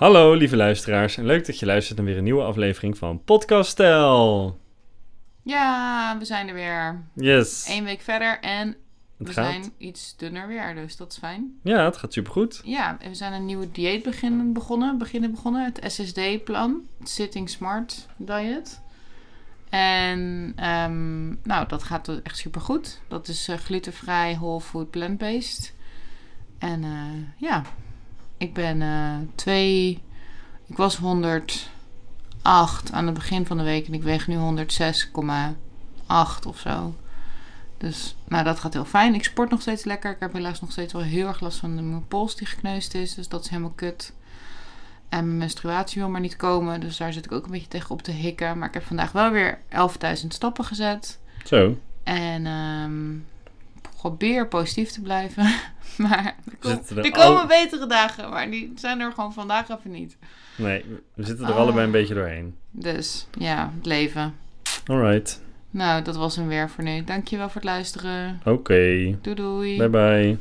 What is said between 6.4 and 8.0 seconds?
er weer. Yes. Eén week